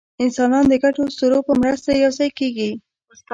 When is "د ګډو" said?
0.69-1.01